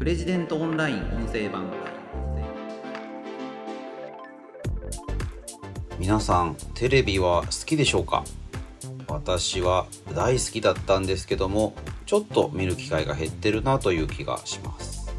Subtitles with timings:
[0.00, 1.70] プレジデントオンライン音声版
[5.98, 8.24] 皆さんテレビは好きでしょうか？
[9.08, 11.74] 私は大好きだったんですけども
[12.06, 15.12] ちょっと見る機会が減ってるなという気がします。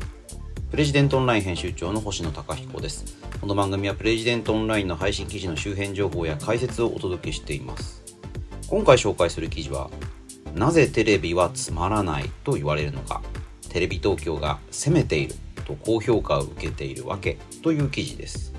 [0.71, 3.19] プレジデントオンライン編集長の星野貴彦です。
[3.39, 8.01] この番組はプレジデントオンラインの配信記事の周辺情報や解説をお届けしています。
[8.67, 9.91] 今回紹介する記事は
[10.55, 13.21] なぜテレビはつまらないと言われるのか。
[13.71, 15.35] テレビ東京が責めている
[15.65, 18.53] と高評価を受けているわけという記事です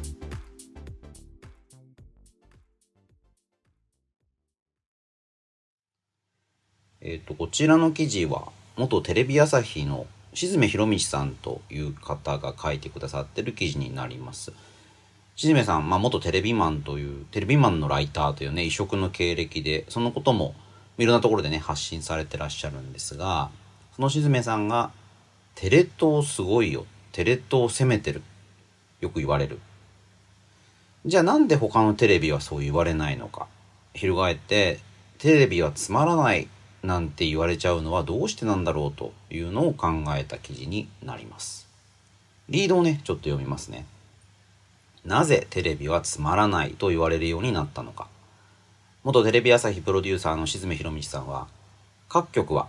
[7.04, 14.52] えっ、と、こちらの記事は、元テレビ朝日の静目博道さんという方が書いてくださってる記事になります。
[15.34, 20.54] 静目さん、まあ、元テレビマンという、テレビマンのライターというね、異色の経歴で、そのことも
[20.96, 23.50] いろんなところでね、発信されてらっしゃるんですが、
[23.96, 24.92] その静目さんが、
[25.54, 26.86] テレ東すごいよ。
[27.12, 28.22] テレ東攻めてる。
[29.00, 29.60] よく言われる。
[31.04, 33.46] じゃあなんで他のテレビはそう言われないのか。
[33.94, 34.80] 翻って、
[35.18, 36.48] テレビはつまらない
[36.82, 41.68] なんて言われちゃうのはどうしてなんだろうというのを考えた記事になります。
[42.48, 43.86] リードをね、ちょっと読みますね。
[45.04, 48.08] なぜテレビはつまらないと言われるようになったのか。
[49.04, 51.48] 元テレビ朝日プロデューサーの静目博道さんは、
[52.08, 52.68] 各局は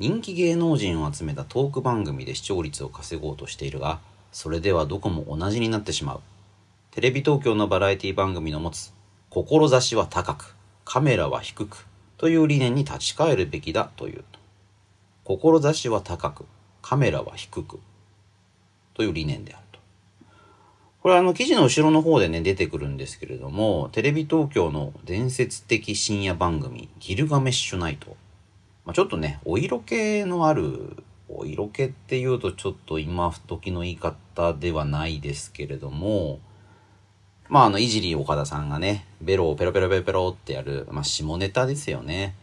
[0.00, 4.00] 人気芸能人を集めたトーク番組で視聴率を稼ごうとしているが、
[4.32, 6.20] それではどこも同じになってしまう。
[6.90, 8.94] テレビ東京のバラエティ番組の持つ、
[9.28, 14.24] 志は高く、カメラは低く、という理念に立ち返るべきだという。
[15.24, 16.44] 志は高く、
[16.80, 17.78] カメラは低く、
[18.94, 19.80] という理念であると。
[21.02, 28.16] これはあの記事の後ろの方でね、出てくるんですけれども、テレビ東京の伝説的深夜番組、ギルガメッシュナイト。
[28.90, 30.96] まあ、ちょっとね、お色気のある、
[31.28, 36.40] お色気っていうとちょっと今時の言い方ではないですけれども、
[37.48, 42.34] まあ、あの、いじり岡田さんがね、ベロをペロペロペロペロってやる、まあ、下ネタですよね。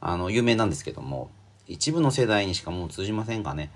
[0.00, 1.28] あの、有名なんですけども、
[1.66, 3.72] 一部の世代にしかもう通じませんがね、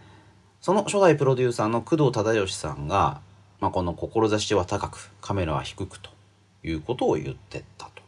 [0.60, 3.22] その初代プロデューサーの工藤忠義さんが、
[3.59, 6.10] まあ、この志は高く、カメラは低くと
[6.62, 8.04] いうことを言ってったと。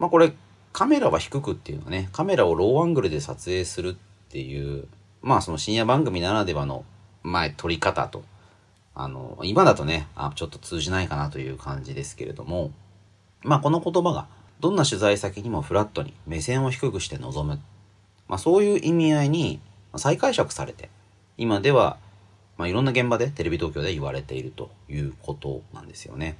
[0.00, 0.32] まあ、これ、
[0.76, 3.94] カメラは低くっていうのはね、カメラをローアングルで撮影するっ
[4.30, 4.86] ていう、
[5.22, 6.84] まあ、その深夜番組ならではの、
[7.22, 8.22] まあ、撮り方と
[8.98, 12.72] あの、今だとね、あ、ちょっと通じないかなという感じですけれども、
[13.42, 14.26] まあこの言葉が
[14.58, 17.60] どんな取材先にもフラットに目線を低くして臨む。
[18.26, 19.60] まあそういう意味合いに
[19.96, 20.88] 再解釈されて、
[21.36, 21.98] 今では、
[22.56, 26.38] まあいろんな現場でテレビ東京で言われているということなんですよね。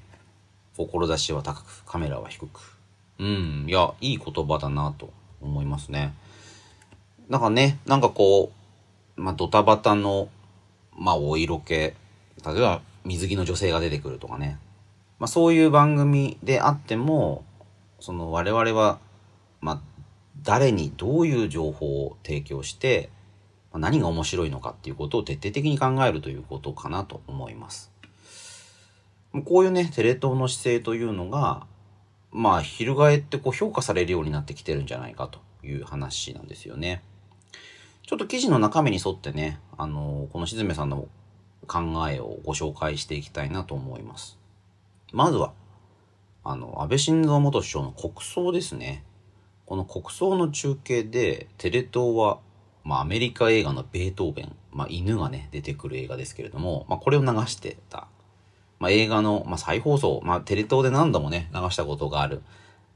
[0.78, 2.78] 志は高く、カメラは低く。
[3.18, 5.10] うん、いや、いい言葉だなと
[5.40, 6.14] 思いますね。
[7.28, 8.52] なんかね、なんかこ
[9.16, 10.28] う、まあドタバタの、
[10.96, 11.94] まあお色気、例
[12.46, 14.58] えば水着の女性が出てくるとかね。
[15.18, 17.44] まあそういう番組であっても、
[18.00, 18.98] その我々は、
[19.60, 19.80] まあ
[20.42, 23.10] 誰にどういう情報を提供して、
[23.72, 27.90] ま何が面白いのかっていうことを徹底的に考えるということかなと思います。
[29.44, 31.66] こういうね、テレ東の姿勢というのが、
[32.36, 37.02] まあ、翻ってこう評価されるようになってきてるんじゃないかという話なんですよね。
[38.06, 41.08] ちょっと記事の中身に沿ってね、あの、この静めさんの
[41.66, 41.80] 考
[42.10, 44.38] えをご紹介していきたいなと思います。
[45.14, 45.54] まずは、
[46.44, 49.02] あの、安倍晋三元首相の国葬ですね。
[49.64, 52.40] この国葬の中継で、テレ東は、
[52.84, 58.08] まあ、アメリカ映画のベートーベン、まあ、犬がね、出てくる映画ですけれども、まあ、これを流してた。
[58.78, 62.42] まあ、映画の、まあ、再放送、まあ、テレ東で何度もね、流したことがある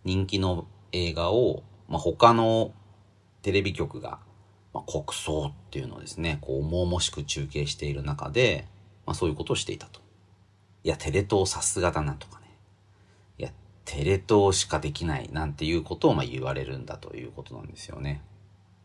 [0.05, 2.73] 人気の映画を、まあ、他の
[3.43, 4.19] テレビ局が
[4.73, 8.67] まあ、国葬っていうのをですね、こう、重々しく中継している中で、
[9.07, 10.01] まあ、そういうことをしていたと。
[10.85, 12.47] いや、テレ東さすがだなとかね。
[13.39, 13.51] いや、
[13.85, 18.23] テレ東しかできないなんていうことをまあ言われるんだということなんですよね。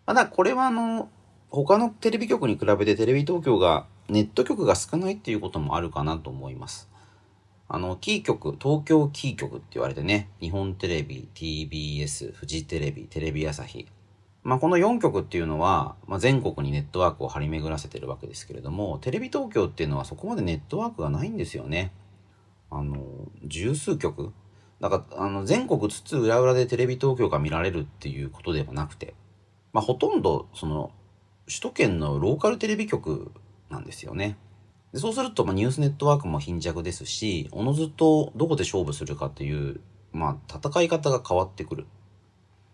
[0.06, 1.10] ま、だこれはあの、
[1.50, 6.90] 他のテレビ局に比べてテレビ東京がネット局が少ないっていうこともあるかなと思います。
[7.68, 13.88] あの、キー局、東京キー局って言われてね、日本テレビ、TBS、フジテレビ、テレビ朝日、
[14.44, 21.92] まあ、この4局っていうのは、まあ、全国にネットワークを張り巡らせてるわけですけれども、テレビ東京っていうのはそこまでネットワークがないんですよね。
[22.70, 22.98] あの、
[23.44, 24.34] 十数局
[24.80, 29.16] だから、あの、全国津々浦々でテレビ東京が見られるっていうことではなくて、
[29.74, 30.92] まあ、ほとんど、その、
[31.48, 33.32] 首都圏のローカルテレビ局
[33.70, 34.38] なんですよね。
[34.96, 39.82] でそうすると、まあ、ニュースネットワークも貧弱ですし、おのずとどこで勝負するかっていう、
[40.14, 41.86] まあ、戦い方が変わってくる。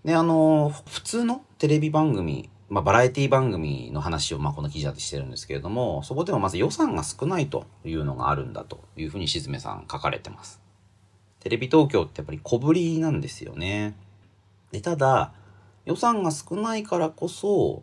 [0.05, 10.61] で、あの、普通のテレビ番組まあ、バラエティ番組の話を、まあ、この記事だとしてるんですけれども、そこでもまず予算が少ないというのがあるんだというふうにしずめさん書かれてます。
[11.39, 13.97] テレビ東京ってやっぱり小ぶりなんですよね。
[14.71, 15.33] で、ただ、
[15.85, 17.81] 予算が少ないからこそ、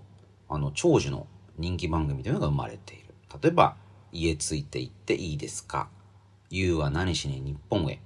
[0.48, 1.26] あの、長寿の
[1.58, 3.12] 人気番組というのが生まれている。
[3.42, 3.76] 例えば、
[4.12, 5.88] 家ついて行っていいですか
[6.50, 8.00] ?You は何しに日本へ？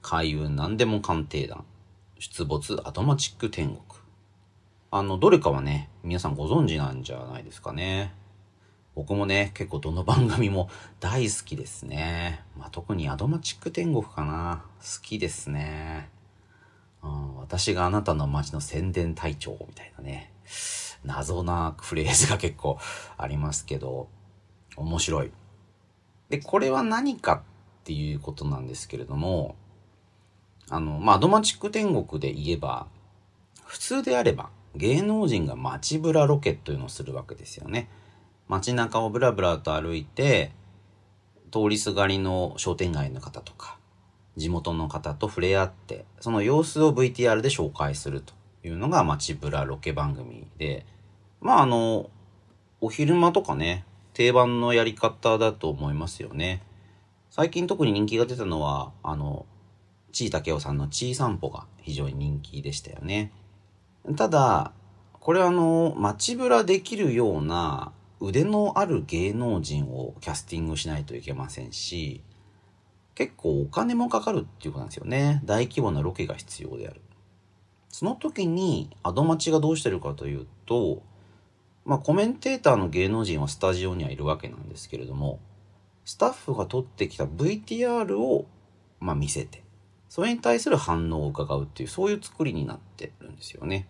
[0.00, 1.64] 開運何でも鑑定団。
[2.18, 3.80] 出没アトマチック天国。
[4.90, 8.14] あの、どれかはね、皆さんご存知なんじゃないですかね。
[8.94, 10.68] 僕もね、結構どの番組も
[11.00, 12.44] 大好きですね。
[12.58, 14.64] まあ、特にアドマチック天国かな。
[14.80, 16.10] 好きですね。
[17.02, 20.32] うん、私があなたの街の宣伝隊長みたいなね。
[21.04, 22.78] 謎なフレーズが結構
[23.16, 24.08] ありますけど、
[24.76, 25.32] 面白い。
[26.32, 27.42] で、これは何か
[27.82, 29.54] っていうことなんですけれども、
[30.70, 32.86] あの、まあ、アドマチック天国で言えば、
[33.66, 37.90] 普通であれば芸能人が街ブラロケというのをするわけですよね。
[38.48, 40.52] 街中をブラブラと歩いて、
[41.50, 43.76] 通りすがりの商店街の方とか、
[44.38, 48.32] 地元の方と触れ合って、その様子を VTR で紹介すると
[48.64, 50.86] いうのが街ブラロケ番組で、
[51.42, 52.08] まああの、
[52.80, 53.84] お昼間とかね、
[54.14, 56.62] 定番のやり方だと思いますよね。
[57.30, 59.46] 最近特に人気が出たのは、あの、
[60.12, 63.32] ちいたけおさんのちい散歩が非常に人気でしたよね。
[64.16, 64.72] ただ、
[65.12, 72.22] これはあの、街ブラできるような腕のある芸能人をキャスティングしないといけませんし、
[73.14, 75.40] 結構お金もかかるっていうことなんですよね。
[75.44, 77.00] 大規模なロケが必要である。
[77.88, 81.02] その時にアドマチがどうしてるかというと、
[81.84, 85.40] まあコメンテーターの芸能人はスタジオにはいるわけなんですけれども、
[86.04, 88.46] スタッフが撮ってきた VTR を
[89.00, 89.62] まあ見せて、
[90.08, 93.88] それに対する反応を伺うっていう、そういう作りになってるんですよね。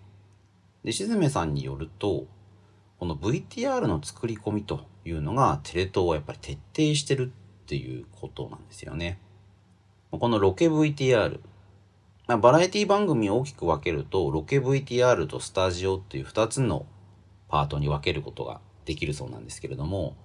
[0.85, 2.27] で、しずめさんによると、
[2.99, 7.33] この VTR の作り込みというのがテレ東はやっぱり徹底してる
[7.65, 9.19] っていうことなんですよね。
[10.13, 11.41] このロケ VTR、
[12.29, 16.87] バラエティ番組を大きく分けると、ロケ VTR とスタジオっていう2つの
[17.53, 20.17] パートに分けることができるそうなんですけれども、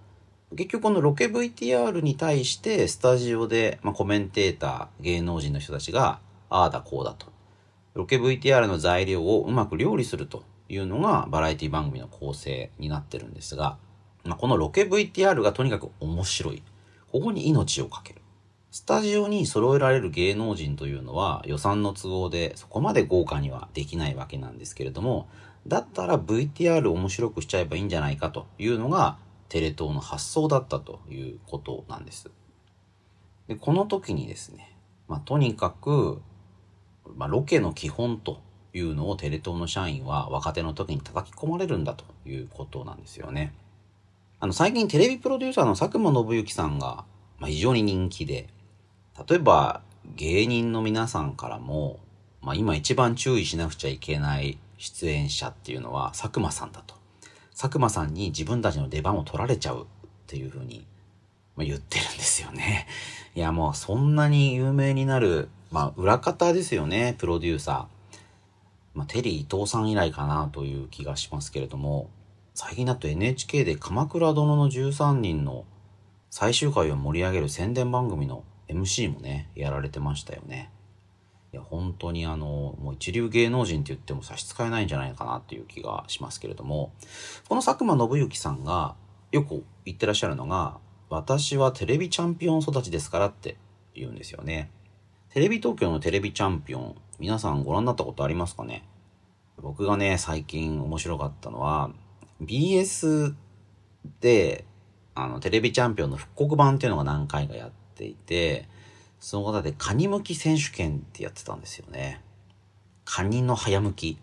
[0.56, 7.28] 結局このロケ VTR に対してスタジオで、まあ、コメンテーター、芸能人の人たちが、ああだこうだと。
[7.96, 13.78] ロケ VTR の材料をうまく料理するというのがバラエティ番組の構成になってるんですが、
[14.24, 16.64] まあ、このロケ VTR がとにかく面白い。
[17.12, 18.22] ここに命をかける。
[18.72, 25.28] スタジオに揃えられる芸能人というのは予算の都合でそこまで豪華にはできないわけなんですけれども、
[25.68, 29.18] だったら VTR 面白くしちゃえばいいんじゃないかというのが
[29.50, 32.30] テレ東の発想だったということなんです。
[33.48, 34.76] で、この時にですね、
[35.08, 36.22] まあ、とにかく、
[37.16, 38.42] まあ、ロケの基本と
[38.74, 43.54] いうのをテレ東の社員は若手の時に叩き込まれるんだということなんですよね。
[44.40, 47.06] あの、最近テレビプロデューサーの佐久間信之さんが、
[47.40, 48.48] まあ、非常に人気で、
[49.28, 49.82] 例えば
[50.16, 52.00] 芸人の皆さんからも、
[52.42, 56.96] まあ、今一番注意しなくちゃいけない出演者っていうのは佐久間さんだと。
[57.52, 59.88] 佐久間さんに自分たちの出番を取られちゃうっ
[60.28, 60.86] ていうふうに、
[61.58, 62.88] 言ってるんですよね。
[63.34, 68.18] いやもうそんなに有名になる、まあ裏方ですよね、プロデューサー。
[68.94, 72.10] まあ、テリー伊藤さん以来かなという気がしますけれども、
[72.56, 75.66] 最近だと NHK で鎌倉殿の13人の
[76.32, 80.72] 最終回を盛り上げる宣伝番組の MC もね、やられてましたよね。
[81.54, 86.92] いや、本当にあの、もう一流芸能人って言っても差し支えないんじゃないかなっていう気がしますけれども、
[87.48, 88.96] この佐久間信之さんが
[89.32, 90.78] よく言ってらっしゃるのが、
[91.10, 93.58] 私はテレビチャンピオン育ちですからって
[93.96, 94.70] 言うんですよね。
[95.30, 98.84] テレビ東京のテレビチャンピオン、皆さんご覧になったことありますかね？
[99.62, 101.92] 僕がね、最近面白かったのは、
[102.42, 103.34] BS
[104.20, 104.66] で、
[105.16, 108.68] あの、テレビチャンピオンの復刻版っていうのが何回かやっていて、
[109.20, 112.22] その方でカニ向き選手権ってやってたんですよね。
[113.06, 114.18] カニの早向き。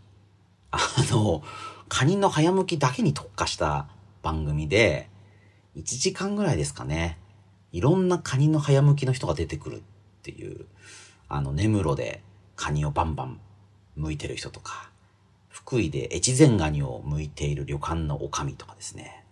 [0.70, 0.78] あ
[1.10, 1.42] の、
[1.88, 3.88] カニの早向きだけに特化した
[4.22, 5.08] 番組で、
[5.76, 7.18] 1時間ぐらいですかね。
[7.72, 9.80] いろんなカニの早向きの人が出てくるっ
[10.22, 10.66] ていう、
[11.28, 12.22] あの、根室で
[12.56, 13.40] カニをバンバン
[13.98, 14.90] 剥いてる人とか、
[15.48, 19.24] 福井で越前ガニを剥いている旅館の女将とかですね。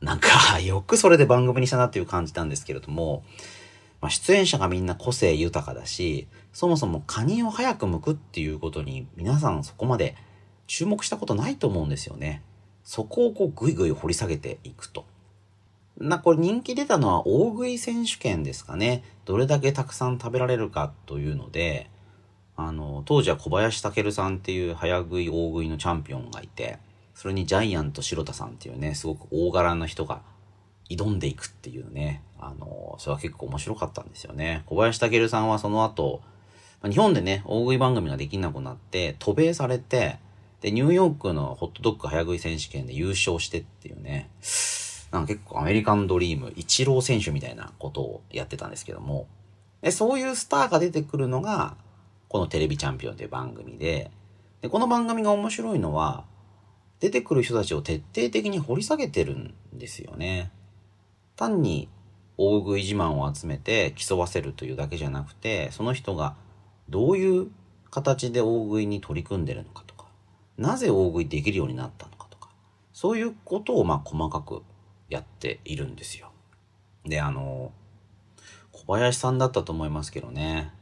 [0.00, 3.22] なんか、よくそれで番組にしたなっていう感じなんですけれども、
[4.02, 10.16] まあ、出演者がみんな個性豊かだし、そもそもカニを早く剥くっていうことに皆さんそこまで
[10.66, 12.42] 注目したことないと思うんですよね。
[12.82, 15.06] そこをこうぐいぐい掘り下げていくと。
[15.98, 19.04] な、これ人気出たのは大食い選手権ですかね。
[19.24, 21.88] どれだけたくさん食べられるかというので、
[22.56, 26.78] あの、当時は小林武さんっていう早食い大食いのチャンピオンがいて、
[27.14, 30.22] それにジャイアント白田さんっていうね、すごく大柄な人が
[30.96, 34.62] 挑んでいくっていうね、あの、それは結構面白かったんですよね。
[34.66, 36.22] 小林武さんはその後、
[36.88, 40.18] 日本でね、大食い番組ができなくなって、渡米されて、
[40.60, 44.30] で、ニューヨークのホットドッグ早食い選手権で優勝してっていうね、
[45.10, 49.26] なんか結構アメリカンドリーム、イチロー選手みたいなことをやってたんですけども、
[49.82, 51.76] でそういうスターが出てくるのが、
[52.28, 54.10] このテレビチャンピオンという番組で、
[54.62, 56.24] で、この番組が面白いのは、
[57.00, 60.52] 出てくる人たちを徹底的に掘り下げてるんですよね。
[61.42, 61.88] 単に
[62.38, 66.36] 大食い自慢を集めて競わせるというだけじゃなくて、その人が
[66.88, 67.50] どういう
[67.90, 70.06] 形で大食いに取り組んでるのかとか、
[70.56, 72.48] なぜ大食いできるようになったのかとか、
[72.92, 74.62] そういうことをまあ細かく
[75.08, 76.30] やっているんですよ。
[77.04, 77.72] で、あの、
[78.70, 80.72] 小林さんだったと思いますけどね、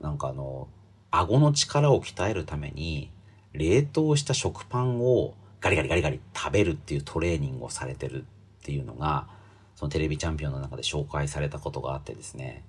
[0.00, 0.68] なんかあの、
[1.10, 3.10] 顎の力を鍛えるために、
[3.52, 8.24] 冷凍した食パンをガリガリガリガリ食べるっていうトレーニングをされてるっ
[8.64, 9.28] ていうのが、
[9.74, 12.64] そのテレビチャンピオンの中で紹介されたことがあってですね、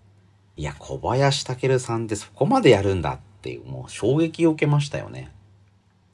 [0.58, 5.32] いや、小林武さんってそこまでやるんだっていう、もう衝撃を受けましたよね。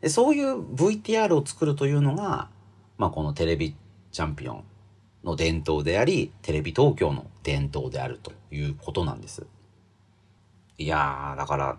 [0.02, 2.50] でそういう VTR を作るというのが、
[2.98, 3.76] まあこのテレビ
[4.12, 4.64] チャンピオン
[5.24, 9.46] の伝統であり、テレビ東京の伝統であるということなんです。
[10.78, 11.78] いやー、だから、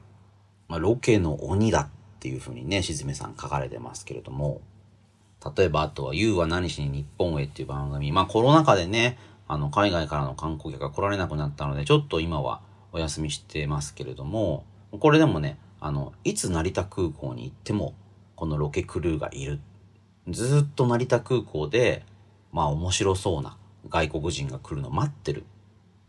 [0.69, 1.89] まあ、ロケの鬼だっ
[2.21, 4.61] ていうふうにね、しずめさん書かれてますけれども、
[5.57, 9.19] 例えばあとは、You は何しに日本へっていう番組、まあコロナ禍でね、
[9.49, 14.65] あの、海外からの観光客が来られなくなったので、ちょっと今はお休みしてますけれども、
[14.99, 17.95] これでもね、あの、いつ成田空港に行っても、
[18.37, 19.61] このロケクルーがいる。
[20.29, 22.05] ずっと成田空港で、
[22.53, 23.57] まあ面白そうな
[23.89, 25.45] 外国人が来るのを待ってるっ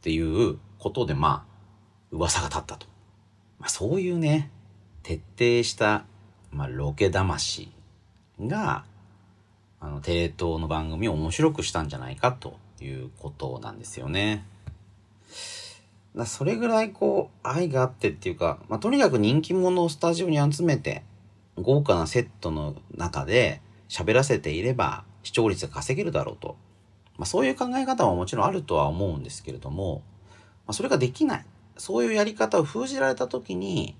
[0.02, 1.54] ていうことで、まあ、
[2.12, 2.86] 噂が立ったと。
[3.60, 4.52] まあそういうね、
[5.02, 6.06] 徹底した、
[6.52, 7.72] まあロケ魂
[8.40, 8.86] が、
[9.84, 14.46] あの、テレ東の番組を面白くしたんじゃないかということなんですよね。
[16.16, 21.04] だそれぐらいこう、愛があってっていうか、まあ、とにかく人気者をスタジオに集めて、
[21.58, 26.56] 豪華なセットの中で喋らせていれば視聴率が稼げるだろうと。
[27.18, 30.02] まあ、そういう考え方はもちろんあるとは思うんですけれども、
[30.66, 31.46] まあ、それができない。
[31.76, 33.98] そういうやり方を封じられた時に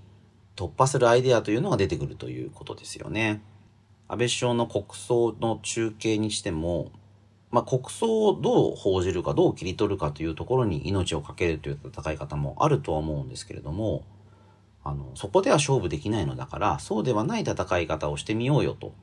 [0.56, 3.42] 突破するアイデアというのが出てくるということですよね。
[4.08, 6.92] 安倍首相の国葬の中継にしても、
[7.52, 14.04] まあ、国葬をどう報じるか、どう切り取るかというところに命を懸けるという戦い方もあるとは思うんですけれども、
[14.84, 18.94] あの、そこでは勝負できないのだから、そうではない戦い方をしてみようよと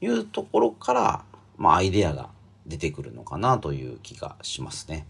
[0.00, 1.24] いうところから、
[1.56, 2.30] まあ、アイデアが
[2.66, 5.06] 出てくるのかなという気がしますね。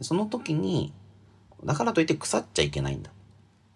[0.00, 0.92] その時に、
[1.64, 3.10] だからといって腐っちゃいけないんだ。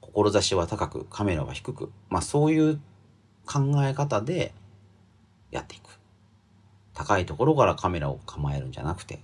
[0.00, 1.92] 志は高く、カメラは低く。
[2.08, 2.80] まあそういう
[3.44, 4.54] 考え方で
[5.50, 5.98] やっていく。
[6.94, 9.20] 高いところからカメラを構えるんじゃなくて、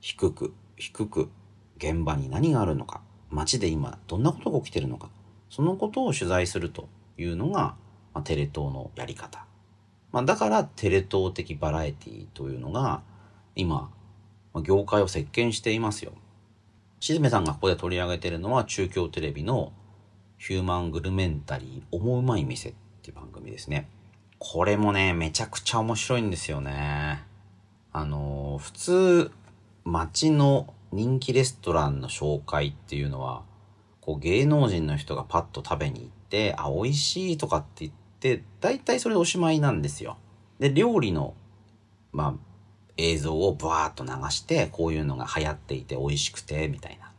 [0.00, 1.30] 低く、低く、
[1.78, 3.00] 現場に何があるのか、
[3.30, 5.10] 街で今どんなことが起きてるのか、
[5.50, 7.76] そのことを取材するというのが、
[8.12, 9.46] まあ、テレ東のやり方。
[10.12, 13.02] まあ、だからテレ東的バラエティというのが、
[13.56, 13.90] 今、
[14.52, 16.12] ま、業界を席巻していますよ。
[17.00, 19.72] しずめさんがここで取り上げているのは中京テレビの
[20.38, 23.88] ヒューマングルメンタリー思うまい店っていう番組ですね。
[24.38, 27.24] これもね、めちゃくちゃ面白いんですよね。
[27.92, 29.30] あの、普通、
[29.84, 33.42] 街の人気レストランの紹介っていうのは、
[34.00, 40.18] こう芸能人の人がパッと食べに行って、あ、美味しいとかって言って、大体それでおしまいなんですよ。
[40.58, 41.34] で、料理の、
[42.12, 42.34] まあ、
[42.96, 47.12] 映像をバーッと流して、こういうのが流行っていて美味しくて、みたいな。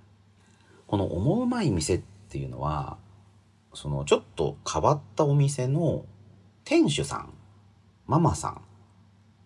[0.88, 2.98] この思うまい店っていうのは、
[3.74, 6.06] そのちょっと変わったお店の
[6.66, 7.30] 店主さん、
[8.08, 8.62] ママさん、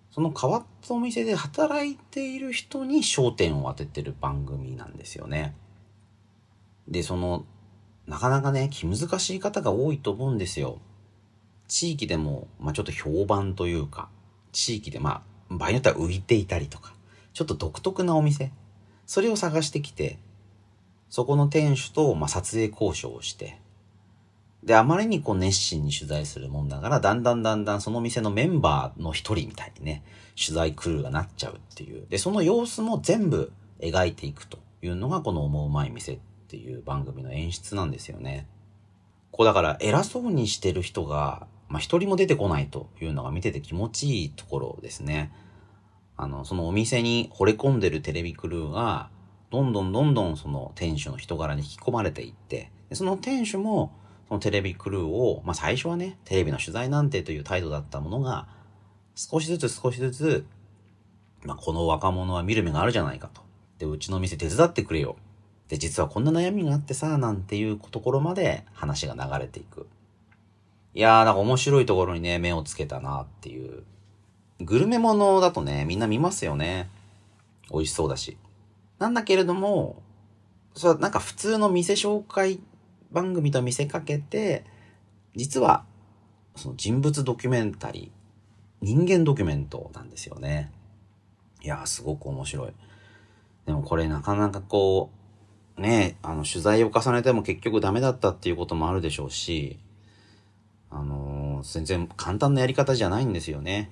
[0.10, 5.54] その変わったお店で働いている人に焦点を当ててる番組なんですよね。
[6.88, 7.46] で、その、
[8.08, 10.80] なかなかね、気難しい方が多いと思うんですよ。
[11.68, 14.08] 地域でも、まあちょっと評判というか、
[14.54, 16.94] 地域でまあ、場合によっては浮いていたりとか、
[17.34, 18.54] ちょっと独特なお店、
[19.06, 20.20] それを探してきて、
[21.10, 23.60] そこの店主と、まあ、撮影交渉をして、
[24.64, 30.04] で、あまりにこう熱心に取材するもんだから、だんだんだんだんその店のメンバーの一人みたいにね、
[30.36, 32.06] 取材クルーがなっちゃうっていう。
[32.10, 38.48] で、その様子も全部描いていくというのがこの思うまい店っていう番組の演出なんですよね。
[39.32, 45.32] こうだから偉そうにしてる人が、まあ一人も出てこないというのが見てて気持ちいいところですね。
[46.18, 49.10] あの、そのお店に惚れ込んでるテレビクルーが、
[49.52, 53.94] どんどんどんどんその店主の人柄に引き込まれていって、その店主も
[54.30, 58.48] そのテレビクルーを、まあ最初はね、テレビの取材なんてという態度だったものが、
[59.16, 60.46] 少しずつ少しずつ、
[61.44, 63.42] まあ、この若者は見る目があるじゃないかと。
[63.80, 65.18] で、うちの店手伝ってくれよ。
[65.68, 69.88] で、実はこんな悩みがあってさ、なんていうところまで話が流れていく。
[70.94, 73.84] いやー、なんか面白いところにね、目をつけたなっていう。
[74.62, 76.90] グルメものだとね、みんな見ますよね。
[77.72, 78.38] 美味しそうだし。
[79.00, 80.02] なんだけれども、
[80.76, 82.60] それなんか普通の店紹介
[83.12, 84.66] 番組と見せかけて、
[85.36, 85.86] 実は、
[86.56, 90.72] その人物ドキュメンタリー、人間ドキュメントなんですよね。
[91.62, 92.72] いや、すごく面白い。
[93.66, 95.12] でもこれなかなかこ
[95.78, 99.80] う、ね、あの、取材を重ねても結局ダメだったっていうこともあるでしょうし、
[100.90, 103.92] あのー、全然簡単なやり方じゃないんですよね。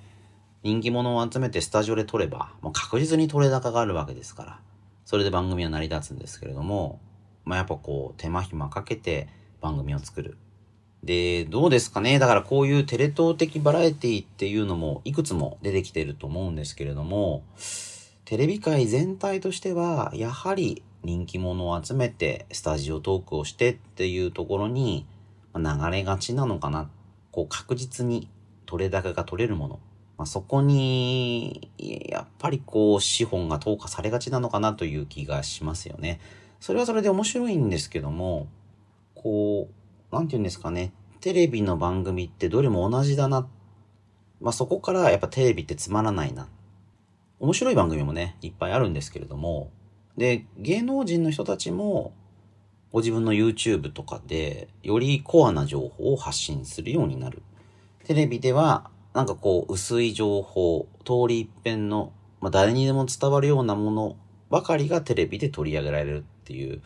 [0.62, 4.60] 人気者を集めてスタジオで撮れば、もう確実に撮れ高があるわけですから、
[5.04, 7.00] それで番組は成り立つんですけれども、
[7.48, 9.26] まあ、やっぱこう、手間暇かけて
[9.62, 10.36] 番組を作る。
[11.02, 12.18] で、どうですかね？
[12.18, 17.44] だからこういうテレ東的バラエティっていうのもいくつも出てきてると思うんですけれども、
[18.26, 25.06] テレビ界全体としては、やはり人気者を集めてスタジオトークをしてっていうところに
[25.56, 26.90] 流れがちなのかな。
[27.32, 28.28] こう確実に
[28.66, 29.80] 取れ高が取れるもの。
[30.18, 36.18] まあ、そこに、やっぱりこう、資本が投下されがちなのかなという気がしますよね。
[36.60, 38.48] それはそれで面白いんですけども、
[39.14, 39.68] こ
[40.10, 40.92] う、なんて言うんですかね。
[41.20, 43.48] テレビの番組ってどれも同じだな。
[44.40, 46.48] まあ、そこからやっぱテレビってつまらないな。
[47.40, 49.70] 面白い番組もね、いっぱいあるんですけれども、
[50.16, 52.12] で、芸能人の人たちも、
[52.92, 57.42] ご自分の YouTube とかで、よりコアな情報を発信するようになる。
[58.04, 64.16] テレビでは、なんかこう、薄い情報、通り一遍の、まあ、誰にでも伝わるようなもの
[64.50, 66.80] ばかりがテレビで取り上げられるっていう、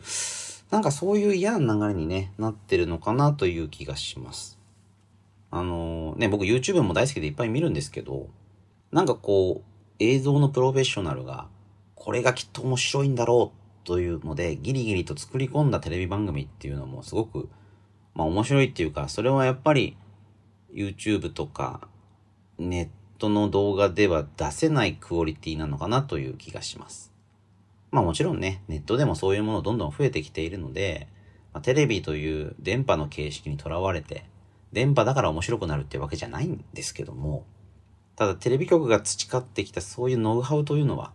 [0.71, 4.59] なんかそういう嫌な流れにね、なってるのかなという気がします。
[5.51, 8.27] あのー、ね、僕 YouTube も大好きでいっぱい見るんですけど、
[8.91, 11.47] なんかこう、映像のプロフェッショナルが、
[11.95, 17.49] これがきっと面白いんだろうというので、ギリギリと作り込んだテレビ番組っていうのもすごく、
[18.15, 19.95] まあ面白いっていうか、それはやっぱり
[20.73, 21.87] YouTube とか
[22.57, 27.12] ネットの動画では出せないクオリティなのかなという気がします。
[27.93, 31.07] まあもちろんね、ネットでもそういうものどんどん増えてきているので、
[31.53, 34.25] まあ、テレビという電波の形式にとらわれて、
[34.71, 37.45] 電波だから面白くなるってわけじゃないんですけども、
[38.15, 41.13] ただテレビ局が培ってきたそういうノウハウというのは、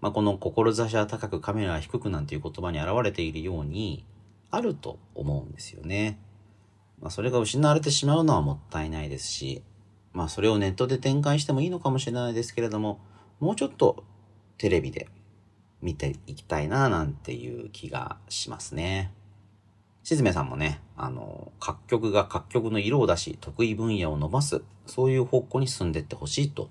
[0.00, 4.04] まあ、この志は高くカメラは低くなんていう言葉に表れているように、
[4.50, 6.18] あると思うんですよね。
[7.00, 9.62] まあ、それが失われてしまうのはもったいないですし、
[10.12, 12.98] まあそれをネットで展開してもいいのかもしれないですけれども、
[13.38, 14.02] もうちょっと
[14.56, 15.08] テレビで
[15.80, 19.12] 見ていきたいななんていう気がしますね。
[20.02, 26.70] しずめさんもね、あの、各局が各局の色を出し、得意分野を伸ばす、そういう方向に進んでいってほしいと、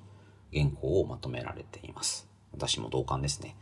[0.51, 2.27] 原稿をまとめられています。
[2.51, 3.55] 私も同感ですね。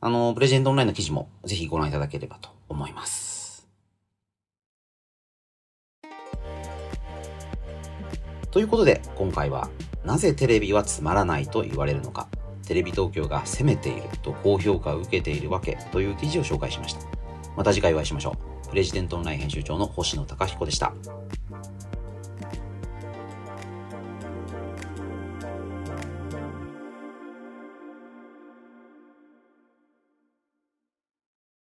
[0.00, 3.68] あの、プレジェントオンラインの記事もぜひご覧いただければと思います。
[8.50, 9.68] ということで、今回は、
[10.04, 12.28] なぜテレビはつまらないと言われるのか、
[12.70, 17.00] テレビ東京が攻めていると高評価を受けているわけという記事を紹介しました。
[17.56, 18.68] また次回お会いしましょう。
[18.68, 20.92] プレジデントオンライン編集長の星野貴彦でした。